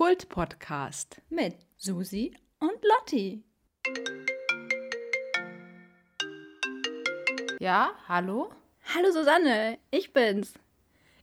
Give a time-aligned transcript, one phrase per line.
[0.00, 1.20] Kult-Podcast.
[1.28, 3.44] mit Susi und Lotti.
[7.60, 8.50] Ja, hallo?
[8.94, 10.54] Hallo Susanne, ich bin's.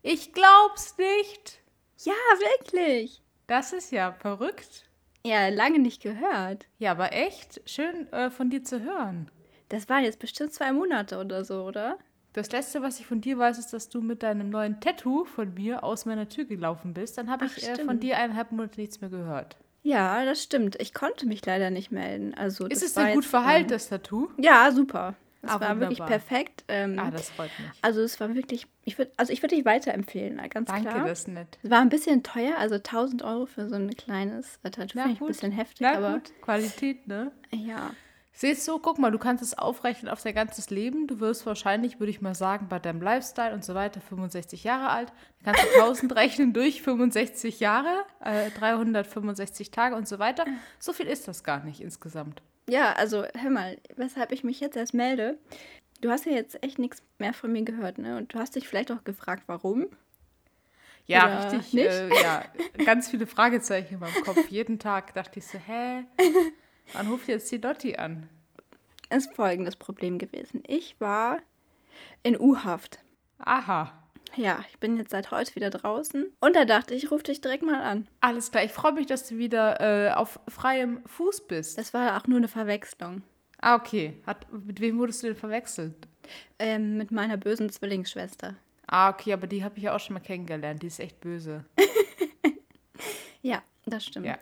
[0.04, 1.60] Ich glaub's nicht.
[2.04, 3.24] Ja, wirklich.
[3.48, 4.86] Das ist ja verrückt.
[5.26, 6.68] Ja, lange nicht gehört.
[6.78, 9.32] Ja, aber echt schön äh, von dir zu hören.
[9.70, 11.98] Das waren jetzt bestimmt zwei Monate oder so, oder?
[12.34, 15.54] Das letzte, was ich von dir weiß, ist, dass du mit deinem neuen Tattoo von
[15.56, 17.18] mir aus meiner Tür gelaufen bist.
[17.18, 19.58] Dann habe ich äh, von dir eineinhalb Monate nichts mehr gehört.
[19.84, 20.76] Ja, das stimmt.
[20.82, 22.34] Ich konnte mich leider nicht melden.
[22.36, 24.30] Also, Ist es denn gut jetzt, verheilt, ähm, das Tattoo?
[24.38, 25.16] Ja, super.
[25.42, 26.08] Es Ah, war wirklich wunderbar.
[26.20, 26.64] perfekt.
[26.68, 27.70] Ähm, Ah, das freut mich.
[27.82, 31.06] also es war wirklich, ich würde, also ich würde dich weiterempfehlen, ganz Danke, klar.
[31.08, 31.58] das ist nett.
[31.64, 35.00] Es war ein bisschen teuer, also 1000 Euro für so ein kleines äh, Tattoo.
[35.00, 37.32] Finde ich ein bisschen heftig, Na aber gut, Qualität, ne?
[37.54, 37.92] ja.
[38.40, 41.08] Siehst du, guck mal, du kannst es aufrechnen auf dein ganzes Leben.
[41.08, 44.90] Du wirst wahrscheinlich, würde ich mal sagen, bei deinem Lifestyle und so weiter 65 Jahre
[44.90, 45.12] alt.
[45.44, 50.46] Dann kannst du 1000 rechnen durch 65 Jahre, äh, 365 Tage und so weiter.
[50.78, 52.44] So viel ist das gar nicht insgesamt.
[52.70, 55.40] Ja, also hör mal, weshalb ich mich jetzt erst melde.
[56.02, 58.18] Du hast ja jetzt echt nichts mehr von mir gehört, ne?
[58.18, 59.88] Und du hast dich vielleicht auch gefragt, warum.
[61.08, 61.74] Ja, Oder richtig.
[61.74, 61.88] nicht?
[61.88, 62.44] Äh, ja,
[62.86, 64.48] ganz viele Fragezeichen in meinem Kopf.
[64.50, 66.04] Jeden Tag dachte ich so, hä?
[66.94, 68.30] Wann ruft jetzt die Dotti an?
[69.10, 70.64] Ist folgendes Problem gewesen.
[70.68, 71.40] Ich war
[72.24, 73.00] in U-Haft.
[73.40, 73.94] Aha.
[74.36, 76.26] Ja, ich bin jetzt seit heute wieder draußen.
[76.40, 78.08] Und da dachte ich, ich rufe dich direkt mal an.
[78.20, 78.64] Alles klar.
[78.64, 81.78] Ich freue mich, dass du wieder äh, auf freiem Fuß bist.
[81.78, 83.24] Das war auch nur eine Verwechslung.
[83.60, 84.14] Ah, okay.
[84.28, 85.96] Hat, mit wem wurdest du denn verwechselt?
[86.60, 88.56] Ähm, mit meiner bösen Zwillingsschwester.
[88.86, 90.84] Ah, okay, aber die habe ich ja auch schon mal kennengelernt.
[90.84, 91.66] Die ist echt böse.
[93.42, 94.26] Ja, das stimmt.
[94.26, 94.38] Ja.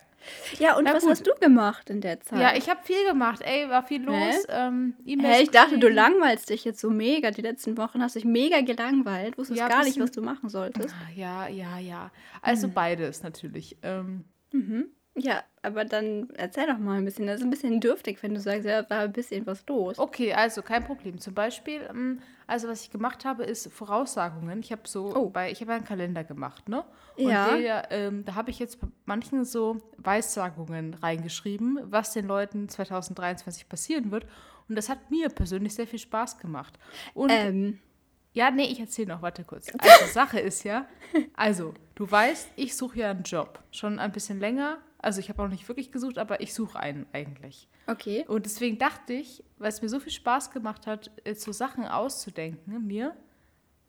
[0.59, 1.11] Ja, und Na was gut.
[1.11, 2.39] hast du gemacht in der Zeit?
[2.39, 3.41] Ja, ich habe viel gemacht.
[3.43, 4.45] Ey, war viel los.
[4.49, 7.31] Ähm, E-Mails Hä, ich dachte, du langweilst dich jetzt so mega.
[7.31, 9.37] Die letzten Wochen hast dich mega gelangweilt.
[9.37, 10.95] Wusstest Ja, gar nicht, was du machen solltest.
[11.15, 12.11] Ja, ja, ja.
[12.41, 13.77] Also beides natürlich.
[13.83, 14.25] Ähm,
[15.17, 17.25] Ja, aber dann erzähl doch mal ein bisschen.
[17.27, 19.97] Das ist ein bisschen dürftig, wenn du sagst, ja, war ein bisschen was los.
[19.97, 21.19] okay, also kein Problem.
[21.21, 24.59] Zum Beispiel, ähm, also was ich gemacht habe, ist Voraussagungen.
[24.59, 25.29] Ich habe so Oh.
[25.29, 26.83] bei, ich habe einen Kalender gemacht, ne?
[27.15, 27.55] Und Ja.
[27.55, 33.69] der, ähm, da habe ich jetzt bei manchen so Weissagungen reingeschrieben, was den Leuten 2023
[33.69, 34.25] passieren wird.
[34.67, 36.77] Und das hat mir persönlich sehr viel Spaß gemacht.
[37.13, 37.79] Und Ähm,
[38.33, 39.67] Ja, nee, ich erzähle noch, warte kurz.
[39.79, 40.87] Also, Sache ist ja,
[41.35, 43.63] also, du weißt, ich suche ja einen Job.
[43.71, 44.79] Schon ein bisschen länger.
[44.99, 47.67] Also, ich habe auch nicht wirklich gesucht, aber ich suche einen eigentlich.
[47.87, 48.25] okay.
[48.27, 51.85] Und deswegen dachte ich, weil es mir so viel Spaß gemacht hat, äh, so Sachen
[51.85, 53.15] auszudenken, mir,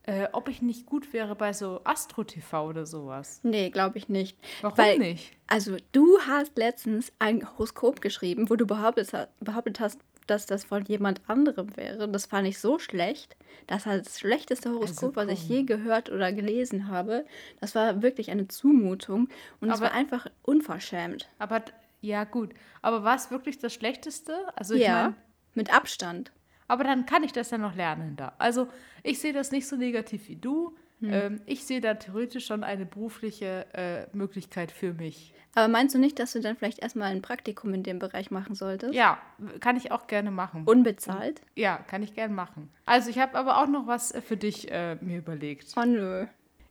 [0.02, 3.40] äh, ob ich nicht gut wäre bei so Astro-TV oder sowas.
[3.42, 4.36] Nee, glaube ich nicht.
[4.62, 5.32] Warum Weil- nicht?
[5.46, 10.64] Also, du hast letztens ein Horoskop geschrieben, wo du behauptet, ha- behauptet hast, dass das
[10.64, 12.08] von jemand anderem wäre.
[12.08, 13.36] Das fand ich so schlecht.
[13.66, 17.24] Das war das schlechteste Horoskop, was ich je gehört oder gelesen habe.
[17.60, 19.28] Das war wirklich eine Zumutung
[19.60, 21.28] und es war einfach unverschämt.
[21.38, 21.62] Aber,
[22.00, 22.52] ja, gut.
[22.82, 24.34] Aber war es wirklich das Schlechteste?
[24.54, 25.16] Also, ich ja, mein,
[25.54, 26.32] mit Abstand.
[26.68, 28.34] Aber dann kann ich das ja noch lernen da.
[28.38, 28.68] Also
[29.02, 30.76] ich sehe das nicht so negativ wie du.
[31.00, 31.12] Hm.
[31.12, 35.34] Ähm, ich sehe da theoretisch schon eine berufliche äh, Möglichkeit für mich.
[35.54, 38.54] Aber meinst du nicht, dass du dann vielleicht erstmal ein Praktikum in dem Bereich machen
[38.54, 38.94] solltest?
[38.94, 39.18] Ja,
[39.60, 40.64] kann ich auch gerne machen.
[40.66, 41.40] Unbezahlt?
[41.54, 42.70] ja, kann ich gerne machen.
[42.86, 45.72] Also ich habe aber auch noch was äh, für dich äh, mir überlegt.
[45.76, 46.26] Oh nö.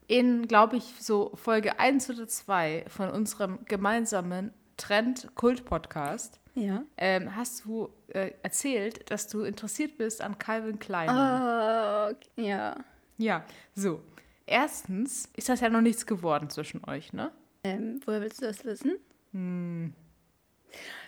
[0.07, 6.83] In, glaube ich, so Folge 1 oder 2 von unserem gemeinsamen Trend-Kult-Podcast Ja.
[6.97, 11.09] ähm, hast du äh, erzählt, dass du interessiert bist an Calvin Klein.
[11.09, 12.17] Okay.
[12.47, 12.75] ja.
[13.17, 14.01] Ja, so.
[14.45, 17.31] Erstens ist das ja noch nichts geworden zwischen euch, ne?
[17.63, 18.97] Ähm, woher willst du das wissen?
[19.31, 19.93] Hm.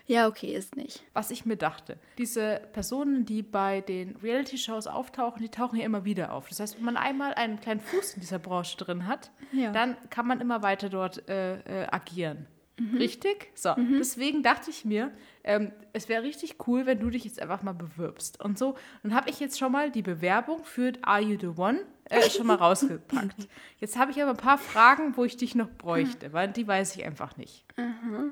[0.06, 1.04] Ja, okay, ist nicht.
[1.14, 6.06] Was ich mir dachte, diese Personen, die bei den Reality-Shows auftauchen, die tauchen ja immer
[6.06, 6.48] wieder auf.
[6.48, 9.72] Das heißt, wenn man einmal einen kleinen Fuß in dieser Branche drin hat, Ja.
[9.72, 12.48] dann kann man immer weiter dort äh, äh, agieren.
[12.80, 12.98] Mhm.
[12.98, 13.52] Richtig?
[13.56, 15.12] So, deswegen dachte ich mir,
[15.44, 18.40] ähm, es wäre richtig cool, wenn du dich jetzt einfach mal bewirbst.
[18.42, 21.82] Und so, dann habe ich jetzt schon mal die Bewerbung für Are You the One
[22.10, 23.48] äh, schon mal rausgepackt.
[23.80, 26.96] Jetzt habe ich aber ein paar Fragen, wo ich dich noch bräuchte, weil die weiß
[26.96, 27.66] ich einfach nicht.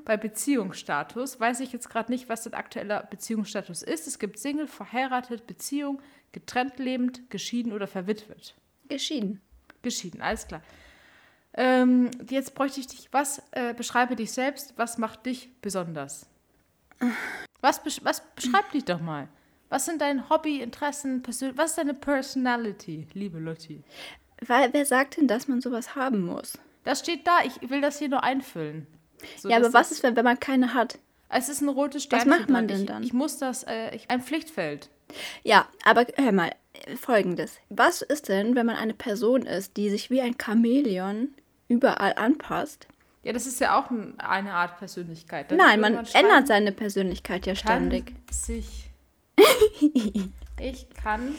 [0.04, 4.06] Bei Beziehungsstatus weiß ich jetzt gerade nicht, was dein aktueller Beziehungsstatus ist.
[4.06, 6.00] Es gibt Single, verheiratet, Beziehung,
[6.32, 8.54] getrennt lebend, geschieden oder verwitwet.
[8.88, 9.40] Geschieden.
[9.82, 10.62] Geschieden, alles klar.
[11.54, 16.26] Ähm, jetzt bräuchte ich dich, was äh, beschreibe dich selbst, was macht dich besonders?
[17.60, 19.28] Was, besch was beschreib dich doch mal.
[19.68, 23.82] Was sind deine Hobby, Interessen, Persön was ist deine Personality, liebe Lotti?
[24.46, 26.58] Weil, wer sagt denn, dass man sowas haben muss?
[26.84, 28.86] Das steht da, ich will das hier nur einfüllen.
[29.38, 30.98] So, ja, aber was ist, wenn, wenn man keine hat?
[31.28, 33.02] Es ist ein rotes Sternchen macht man denn ich, dann?
[33.02, 34.88] Ich muss das, äh, ich, ein Pflichtfeld.
[35.42, 36.52] Ja, aber hör mal,
[37.00, 37.58] folgendes.
[37.68, 41.28] Was ist denn, wenn man eine Person ist, die sich wie ein Chamäleon
[41.68, 42.86] überall anpasst?
[43.24, 45.50] Ja, das ist ja auch ein- eine Art Persönlichkeit.
[45.50, 48.12] Dann Nein, man ändert seine Persönlichkeit ja ständig.
[48.30, 48.85] sich.
[50.60, 51.34] ich kann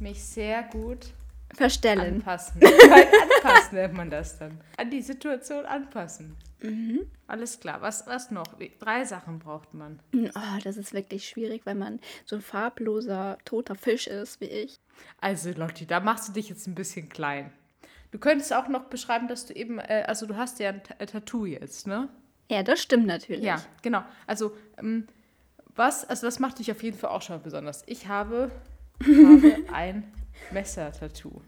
[0.00, 1.12] mich sehr gut
[1.54, 2.16] Verstellen.
[2.16, 2.60] anpassen.
[2.62, 4.60] Anpassen nennt man das dann.
[4.76, 6.36] An die Situation anpassen.
[6.60, 7.00] Mhm.
[7.26, 7.80] Alles klar.
[7.80, 8.46] Was, was noch?
[8.80, 10.00] Drei Sachen braucht man.
[10.14, 14.76] Oh, das ist wirklich schwierig, wenn man so ein farbloser, toter Fisch ist wie ich.
[15.20, 17.52] Also, Lotti, da machst du dich jetzt ein bisschen klein.
[18.10, 21.04] Du könntest auch noch beschreiben, dass du eben, äh, also du hast ja ein Ta-
[21.06, 22.08] Tattoo jetzt, ne?
[22.50, 23.44] Ja, das stimmt natürlich.
[23.44, 24.02] Ja, genau.
[24.26, 25.06] Also, ähm,
[25.78, 27.82] was, also das macht dich auf jeden Fall auch schon besonders.
[27.86, 28.50] Ich habe,
[29.00, 30.12] habe ein
[30.50, 31.40] Messer-Tattoo.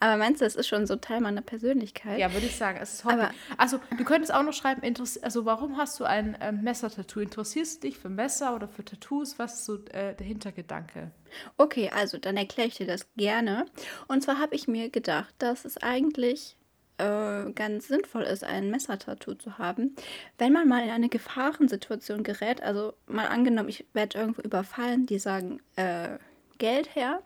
[0.00, 2.18] Aber meinst du, das ist schon so Teil meiner Persönlichkeit?
[2.18, 2.78] Ja, würde ich sagen.
[2.82, 3.14] Es ist Hobby.
[3.14, 4.82] Aber- also, du könntest auch noch schreiben,
[5.22, 7.20] also warum hast du ein ähm, Messer-Tattoo?
[7.20, 9.38] Interessierst du dich für Messer oder für Tattoos?
[9.38, 11.12] Was ist so äh, der Hintergedanke?
[11.58, 13.66] Okay, also dann erkläre ich dir das gerne.
[14.08, 16.56] Und zwar habe ich mir gedacht, dass es eigentlich
[16.98, 19.94] äh, ganz sinnvoll ist, ein Messertattoo zu haben,
[20.38, 22.62] wenn man mal in eine Gefahrensituation gerät.
[22.62, 26.18] Also mal angenommen, ich werde irgendwo überfallen, die sagen äh,
[26.58, 27.22] Geld her,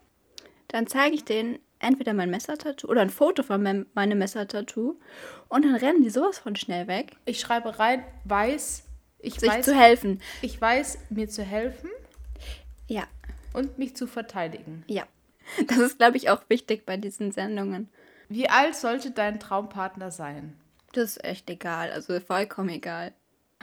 [0.67, 4.95] dann zeige ich denen entweder mein Messertattoo oder ein Foto von meinem, meinem Messertattoo
[5.47, 8.83] und dann rennen die sowas von schnell weg, Ich schreibe rein, weiß,
[9.19, 10.21] ich sich weiß, zu helfen.
[10.41, 11.89] ich weiß, mir zu helfen
[12.87, 13.03] Ja,
[13.53, 14.83] und mich zu verteidigen.
[14.87, 15.03] ja.
[15.67, 17.87] Das ist, glaube ich, auch wichtig bei diesen Sendungen.
[18.29, 20.57] Wie alt sollte dein Traumpartner sein?
[20.93, 23.13] Das ist echt egal, also vollkommen egal.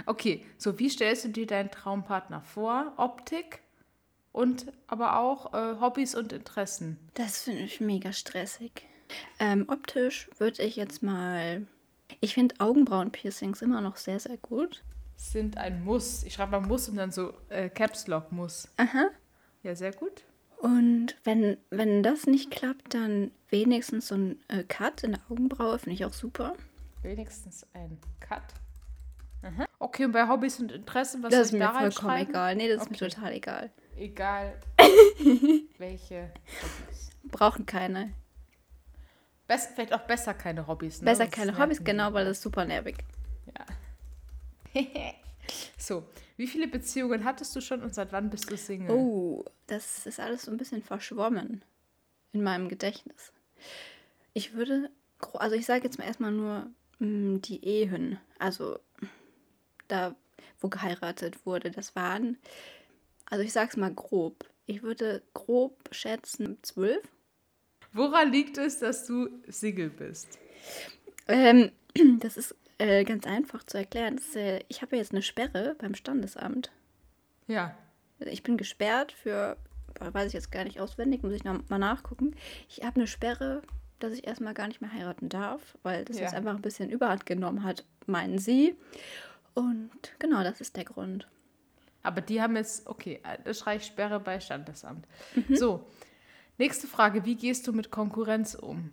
[0.06, 2.92] Okay, so wie stellst du dir deinen Traumpartner vor?
[2.96, 3.60] Optik
[4.32, 6.98] und aber auch äh, Hobbys und Interessen.
[7.14, 8.86] Das finde ich mega stressig.
[9.38, 11.66] Ähm, optisch würde ich jetzt mal.
[12.20, 14.82] Ich finde Augenbrauenpiercings immer noch sehr, sehr gut.
[15.16, 16.24] Sind ein Muss.
[16.24, 18.68] Ich schreibe mal Muss und dann so äh, Caps Lock Muss.
[18.76, 19.08] Aha.
[19.62, 20.24] Ja, sehr gut.
[20.64, 25.78] Und wenn, wenn das nicht klappt, dann wenigstens so ein äh, Cut in der Augenbraue
[25.78, 26.54] finde ich auch super.
[27.02, 28.40] Wenigstens ein Cut.
[29.42, 29.66] Aha.
[29.78, 32.30] Okay, und bei Hobbys und Interessen, was das ist soll ich mir da vollkommen reinschreiben?
[32.30, 32.56] egal.
[32.56, 33.04] Nee, das ist Okay.
[33.04, 33.70] mir total egal.
[33.98, 34.54] Egal
[35.76, 36.32] welche
[36.62, 37.10] Hobbys.
[37.24, 38.14] Brauchen keine.
[39.46, 41.02] Best, vielleicht auch besser keine Hobbys.
[41.02, 41.04] Ne?
[41.04, 42.96] Besser keine ist Hobbys, genau, weil das ist super nervig.
[44.74, 44.82] Ja.
[45.78, 46.04] so,
[46.36, 48.96] wie viele Beziehungen hattest du schon und seit wann bist du Single?
[48.96, 51.62] Oh, das ist alles so ein bisschen verschwommen
[52.32, 53.32] in meinem Gedächtnis.
[54.32, 54.90] Ich würde,
[55.34, 58.78] also ich sage jetzt mal erstmal nur mm, die Ehen, also
[59.88, 60.14] da,
[60.60, 62.38] wo geheiratet wurde, das waren,
[63.26, 67.06] also ich sag's mal grob, ich würde grob schätzen zwölf.
[67.92, 70.38] Woran liegt es, dass du Single bist?
[71.28, 71.70] Ähm,
[72.18, 72.56] das ist
[72.88, 74.16] äh, ganz einfach zu erklären.
[74.18, 76.70] Ist, äh, ich habe ja jetzt eine Sperre beim Standesamt.
[77.46, 77.76] Ja.
[78.20, 79.56] Ich bin gesperrt für,
[79.98, 82.34] weiß ich jetzt gar nicht auswendig, muss ich noch mal nachgucken.
[82.68, 83.62] Ich habe eine Sperre,
[83.98, 86.22] dass ich erstmal gar nicht mehr heiraten darf, weil das Ja.
[86.24, 88.76] jetzt einfach ein bisschen Überhand genommen hat, meinen sie.
[89.54, 91.28] Und genau, das ist der Grund.
[92.02, 95.06] Aber die haben jetzt, okay, äh, das ich Sperre bei Standesamt.
[95.34, 95.56] Mhm.
[95.56, 95.86] So,
[96.58, 97.24] nächste Frage.
[97.24, 98.92] Wie gehst du mit Konkurrenz um?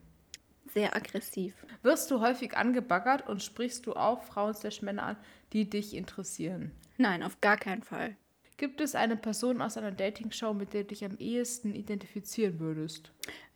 [0.73, 1.53] Sehr aggressiv.
[1.81, 5.17] Wirst du häufig angebaggert und sprichst du auch Frauen slash Männer an,
[5.51, 6.71] die dich interessieren?
[6.97, 8.15] Nein, auf gar keinen Fall.
[8.57, 13.11] Gibt es eine Person aus einer Dating-Show, mit der du dich am ehesten identifizieren würdest?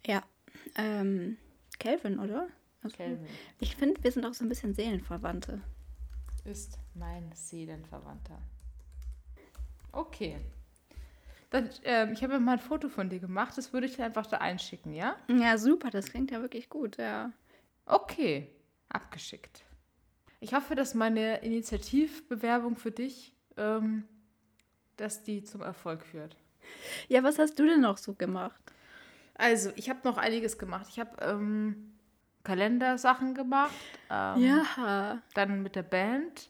[0.05, 0.23] Ja,
[0.75, 1.37] ähm,
[1.79, 2.47] Calvin, oder?
[2.81, 3.27] Also, Calvin
[3.59, 5.61] Ich finde, wir sind auch so ein bisschen Seelenverwandte.
[6.43, 8.41] ist mein Seelenverwandter.
[9.91, 10.37] Okay.
[11.55, 14.03] Dann, ähm, ich habe mir mal ein Foto von dir gemacht, das würde ich dir
[14.03, 15.15] einfach da einschicken, ja?
[15.29, 17.31] Ja, super, das klingt ja wirklich gut, ja.
[17.85, 18.49] Okay,
[18.89, 19.63] abgeschickt.
[20.41, 24.03] Ich hoffe, dass meine Initiativbewerbung für dich, ähm,
[24.97, 26.35] dass die zum Erfolg führt.
[27.07, 28.61] Ja, was hast du denn noch so gemacht?
[29.35, 30.87] Also, ich habe noch einiges gemacht.
[30.89, 31.93] Ich habe ähm,
[32.43, 33.71] Kalendersachen gemacht.
[34.09, 35.21] Ähm, Ja.
[35.35, 36.49] Dann mit der Band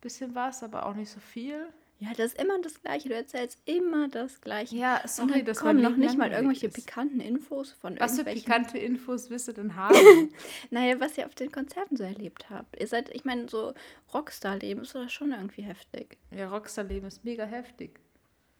[0.00, 1.66] bisschen was, aber auch nicht so viel.
[2.00, 3.08] Ja, das ist immer das Gleiche.
[3.08, 4.76] Du erzählst immer das Gleiche.
[4.76, 6.74] Ja, sorry, das kommen noch nicht mal irgendwelche ist.
[6.74, 8.44] pikanten Infos von Was für irgendwelchen...
[8.44, 10.30] pikante Infos willst du denn haben?
[10.70, 12.78] Naja, was ihr auf den Konzerten so erlebt habt.
[12.80, 13.72] Ihr seid, ich meine, so
[14.12, 16.18] Rockstar-Leben ist doch schon irgendwie heftig.
[16.30, 17.98] ja, Rockstar-Leben ist mega heftig.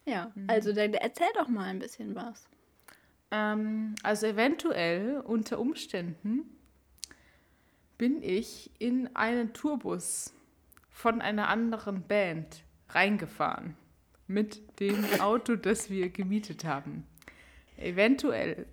[0.07, 0.47] Ja, Mhm.
[0.49, 2.47] also dann erzähl doch mal ein bisschen was.
[3.31, 6.43] Ähm, also eventuell, unter Umständen,
[7.99, 10.33] bin ich in einen Tourbus
[10.91, 13.77] von einer anderen Band reingefahren.
[14.27, 17.07] Mit dem Auto, das wir gemietet haben.
[17.77, 18.67] Eventuell.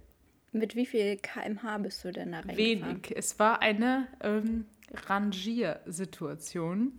[0.54, 2.58] Mit wie viel kmh bist du denn da reingefahren?
[2.58, 3.14] Wenig.
[3.16, 4.66] Es war eine ähm,
[5.62, 6.94] Rangiersituation.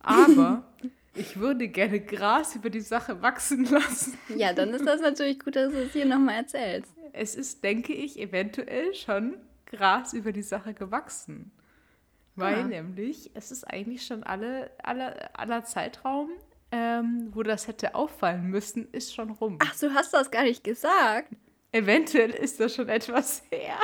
[0.00, 0.64] Aber
[1.14, 4.16] ich würde gerne Gras über die Sache wachsen lassen.
[4.36, 6.92] Ja, dann ist das natürlich gut, dass du es hier nochmal erzählst.
[7.12, 9.36] Es ist, denke ich, eventuell schon
[9.66, 11.50] Gras über die Sache gewachsen.
[12.36, 12.64] Weil Ah.
[12.64, 16.30] nämlich, es ist eigentlich schon alle, alle, aller Zeitraum,
[16.72, 19.58] ähm, wo das hätte auffallen müssen, ist schon rum.
[19.62, 21.32] Ach, du hast das gar nicht gesagt.
[21.72, 23.76] Eventuell ist das schon etwas her.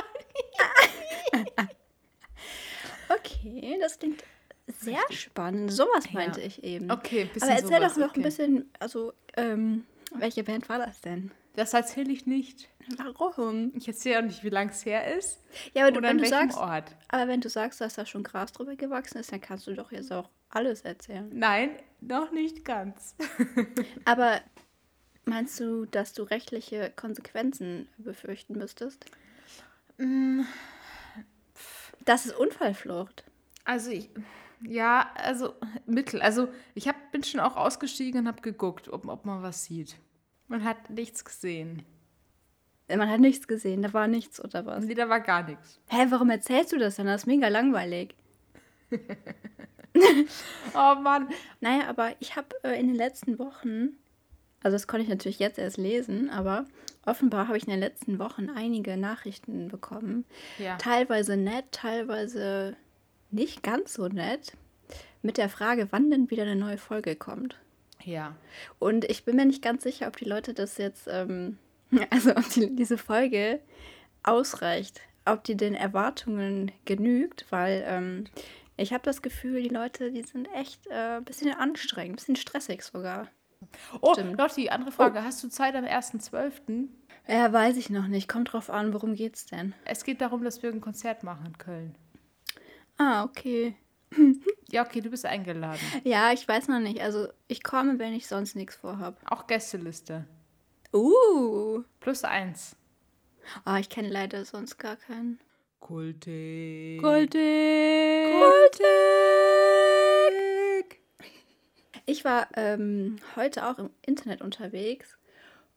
[3.09, 4.23] Okay, das klingt
[4.67, 5.73] sehr spannend.
[5.73, 6.12] Sowas Ja.
[6.12, 6.91] meinte ich eben.
[6.91, 8.21] Okay, ein bisschen Aber erzähl sowas, doch noch okay.
[8.21, 11.31] ein bisschen, also, ähm, welche Band war das denn?
[11.57, 12.69] Das erzähle ich nicht.
[13.17, 13.73] Warum?
[13.76, 15.41] Ich erzähle auch nicht, wie lang es her ist
[15.73, 16.97] Ja, aber du, oder wenn an du welchem sagst, Ort.
[17.09, 19.93] aber wenn du sagst, dass da schon Gras drüber gewachsen ist, dann kannst du doch
[19.93, 21.31] jetzt auch alles erzählen.
[21.33, 21.71] Nein,
[22.09, 23.15] noch nicht ganz.
[24.05, 24.41] Aber
[25.25, 29.05] meinst du, dass du rechtliche Konsequenzen befürchten müsstest?
[29.99, 30.43] Mm.
[32.05, 33.25] Das ist Unfallflucht.
[33.65, 34.11] Also ich,
[34.63, 35.55] ja, also
[35.87, 36.21] mittel.
[36.21, 39.97] Also ich hab, bin schon auch ausgestiegen und habe geguckt, ob, ob man was sieht.
[40.49, 41.85] Man hat nichts gesehen.
[42.89, 44.85] Man hat nichts gesehen, da war nichts oder was?
[44.85, 45.81] Nee, da war gar nichts.
[45.87, 47.07] Hä, warum erzählst du das denn?
[47.07, 48.15] Das ist mega langweilig.
[50.75, 51.29] Oh Mann.
[51.61, 53.91] Naja, aber ich habe äh, in den letzten Wochen,
[54.63, 56.67] also das konnte ich natürlich jetzt erst lesen, aber
[57.07, 60.25] offenbar habe ich in den letzten Wochen einige Nachrichten bekommen.
[60.59, 60.77] Ja.
[60.77, 62.77] Teilweise nett, teilweise
[63.31, 64.53] nicht ganz so nett.
[65.23, 67.57] Mit der Frage, wann denn wieder eine neue Folge kommt.
[68.05, 68.37] Ja.
[68.79, 71.59] Und ich bin mir nicht ganz sicher, ob die Leute das jetzt, ähm,
[72.11, 73.61] also ob die, diese Folge
[74.23, 78.25] ausreicht, ob die den Erwartungen genügt, weil ähm,
[78.76, 82.37] ich habe das Gefühl, die Leute, die sind echt äh, ein bisschen anstrengend, ein bisschen
[82.37, 83.28] stressig sogar.
[84.00, 84.38] Oh, Stimmt.
[84.38, 85.25] Lotti, andere Frage.
[85.25, 86.88] Hast du Zeit am 1.12.?
[87.26, 88.28] Ja, weiß ich noch nicht.
[88.28, 89.75] Kommt drauf an, worum geht's denn?
[89.85, 91.95] Es geht darum, dass wir ein Konzert machen in Köln.
[92.99, 93.76] Ah, okay.
[94.71, 95.78] Ja, okay, du bist eingeladen.
[96.02, 97.00] Ja, ich weiß noch nicht.
[97.00, 99.21] Also ich komme, wenn ich sonst nichts vorhab.
[99.25, 100.25] Auch Gästeliste.
[100.93, 101.85] Uh.
[102.00, 102.75] Plus eins.
[103.64, 105.38] Ah, ich kenne leider sonst gar keinen.
[105.85, 106.99] Kultig.
[107.03, 108.33] Kultig.
[108.41, 108.85] Kultig.
[112.07, 115.19] Ich war ähm, heute auch im Internet unterwegs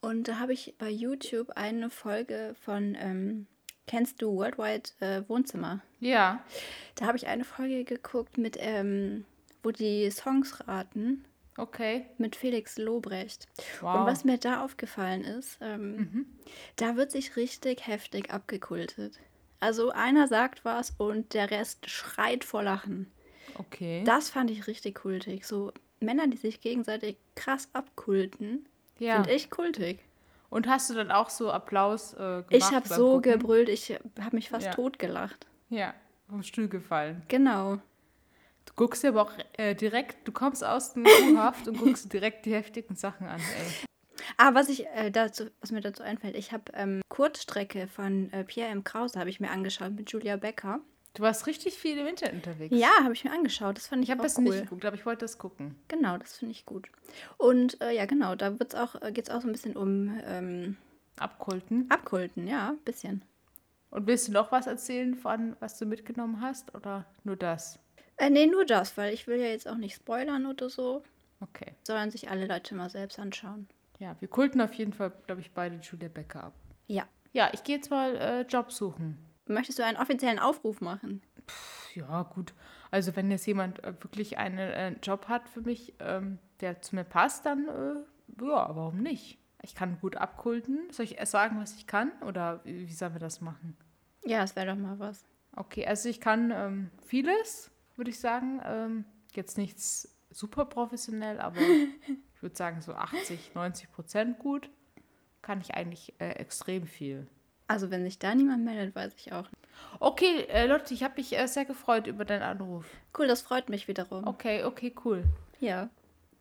[0.00, 3.46] und da habe ich bei YouTube eine Folge von, ähm,
[3.86, 5.82] kennst du Worldwide äh, Wohnzimmer?
[6.00, 6.42] Ja.
[6.94, 9.26] Da habe ich eine Folge geguckt mit, ähm,
[9.62, 11.26] wo die Songs raten
[11.58, 12.06] Okay.
[12.16, 13.46] mit Felix Lobrecht.
[13.82, 14.00] Wow.
[14.00, 16.24] Und was mir da aufgefallen ist, ähm,
[16.76, 19.18] da wird sich richtig heftig abgekultet.
[19.60, 23.10] Also einer sagt was und der Rest schreit vor Lachen.
[23.56, 24.02] Okay.
[24.04, 25.44] Das fand ich richtig kultig.
[25.46, 29.14] So Männer, die sich gegenseitig krass abkulten, ja.
[29.16, 29.98] finde ich kultig.
[30.50, 32.46] Und hast du dann auch so Applaus äh, gemacht?
[32.50, 33.32] Ich habe so Gucken?
[33.32, 34.72] gebrüllt, ich habe mich fast Ja.
[34.72, 35.46] totgelacht.
[35.70, 35.92] Ja,
[36.30, 37.22] vom Stuhl gefallen.
[37.28, 37.76] Genau.
[38.64, 42.46] Du guckst dir aber auch äh, direkt, du kommst aus dem U-Haft und guckst direkt
[42.46, 43.87] die heftigen Sachen an, ey.
[44.40, 48.44] Ah, was ich äh, dazu, was mir dazu einfällt, ich habe ähm, Kurzstrecke von äh,
[48.44, 48.84] Pierre M.
[48.84, 50.80] Krause habe ich mir angeschaut mit Julia Becker.
[51.14, 52.72] Du warst richtig viel im Internet unterwegs.
[52.76, 53.76] Ja, habe ich mir angeschaut.
[53.76, 54.44] Das fand ich, Ich habe auch das cool.
[54.44, 55.74] nicht geguckt, aber ich wollte das gucken.
[55.88, 56.88] Genau, das finde ich gut.
[57.36, 60.16] Und äh, ja, genau, da wird's auch, äh, geht es auch so ein bisschen um
[60.24, 60.76] ähm,
[61.18, 61.86] Abkulten.
[61.90, 63.22] Abkulten, ja, ein bisschen.
[63.90, 67.80] Und willst du noch was erzählen von, was du mitgenommen hast oder nur das?
[68.18, 71.02] Äh, nee, nur das, weil ich will ja jetzt auch nicht spoilern oder so.
[71.40, 71.72] Okay.
[71.84, 73.66] Sollen sich alle Leute mal selbst anschauen.
[73.98, 76.54] Ja, wir kulten auf jeden Fall, glaube ich, beide Julia Becker ab.
[76.86, 77.04] Ja.
[77.32, 79.18] Ja, ich gehe jetzt mal äh, Job suchen.
[79.46, 81.22] Möchtest du einen offiziellen Aufruf machen?
[81.46, 82.54] Pff, Ja, gut.
[82.90, 86.94] Also wenn jetzt jemand äh, wirklich einen äh, Job hat für mich, ähm, der zu
[86.94, 89.38] mir passt, dann äh, ja, warum nicht?
[89.62, 90.88] Ich kann gut abkulten.
[90.90, 92.12] Soll ich erst sagen, was ich kann?
[92.22, 93.76] Oder wie, wie sollen wir das machen?
[94.24, 95.24] Ja, das wäre doch mal was.
[95.56, 98.60] Okay, also ich kann ähm, vieles, würde ich sagen.
[98.64, 101.60] Ähm, jetzt nichts super professionell, aber
[102.34, 104.70] ich würde sagen so 80, 90 Prozent gut.
[105.42, 107.26] Kann ich eigentlich äh, extrem viel.
[107.68, 109.46] Also, wenn sich da niemand meldet, weiß ich auch.
[110.00, 112.86] Okay, äh, Lotte, ich habe mich äh, sehr gefreut über deinen Anruf.
[113.16, 114.26] Cool, das freut mich wiederum.
[114.26, 115.24] Okay, okay, cool.
[115.60, 115.88] Ja,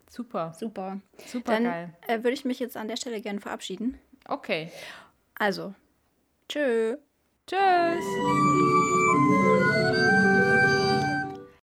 [0.10, 1.02] Super, super.
[1.26, 1.94] super Dann geil.
[2.08, 4.00] äh, würde ich mich jetzt an der Stelle gerne verabschieden.
[4.26, 4.72] Okay,
[5.38, 5.74] Also,
[6.48, 6.96] tschö.
[7.46, 8.77] tschüss.